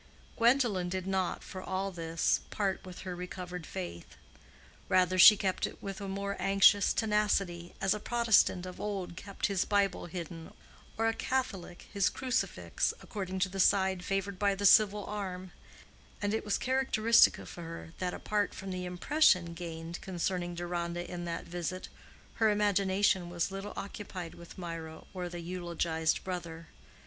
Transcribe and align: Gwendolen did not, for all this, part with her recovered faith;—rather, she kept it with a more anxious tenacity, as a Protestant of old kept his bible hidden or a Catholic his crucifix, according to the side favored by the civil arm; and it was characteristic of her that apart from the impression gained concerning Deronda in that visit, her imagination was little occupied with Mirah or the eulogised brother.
Gwendolen 0.35 0.89
did 0.89 1.05
not, 1.05 1.43
for 1.43 1.61
all 1.61 1.91
this, 1.91 2.39
part 2.49 2.83
with 2.83 3.01
her 3.01 3.15
recovered 3.15 3.67
faith;—rather, 3.67 5.19
she 5.19 5.37
kept 5.37 5.67
it 5.67 5.79
with 5.79 6.01
a 6.01 6.07
more 6.07 6.35
anxious 6.39 6.91
tenacity, 6.91 7.75
as 7.79 7.93
a 7.93 7.99
Protestant 7.99 8.65
of 8.65 8.81
old 8.81 9.15
kept 9.15 9.45
his 9.45 9.63
bible 9.63 10.07
hidden 10.07 10.55
or 10.97 11.07
a 11.07 11.13
Catholic 11.13 11.85
his 11.93 12.09
crucifix, 12.09 12.95
according 12.99 13.37
to 13.41 13.47
the 13.49 13.59
side 13.59 14.03
favored 14.03 14.39
by 14.39 14.55
the 14.55 14.65
civil 14.65 15.05
arm; 15.05 15.51
and 16.19 16.33
it 16.33 16.43
was 16.43 16.57
characteristic 16.57 17.37
of 17.37 17.53
her 17.53 17.93
that 17.99 18.15
apart 18.15 18.55
from 18.55 18.71
the 18.71 18.85
impression 18.85 19.53
gained 19.53 20.01
concerning 20.01 20.55
Deronda 20.55 21.07
in 21.07 21.25
that 21.25 21.45
visit, 21.45 21.89
her 22.41 22.49
imagination 22.49 23.29
was 23.29 23.51
little 23.51 23.73
occupied 23.75 24.33
with 24.33 24.57
Mirah 24.57 25.03
or 25.13 25.29
the 25.29 25.41
eulogised 25.41 26.23
brother. 26.23 26.69